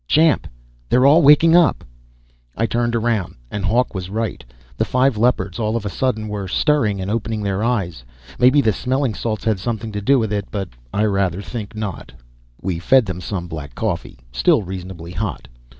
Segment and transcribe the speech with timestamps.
[0.07, 0.47] "Champ.
[0.89, 1.83] They all waking up!"
[2.57, 4.43] I turned around, and Hawk was right.
[4.75, 8.03] The five Leopards, all of a sudden, were stirring and opening their eyes.
[8.39, 12.13] Maybe the smelling salts had something to do with it, but I rather think not.
[12.59, 15.47] We fed them some of the black coffee, still reasonably hot.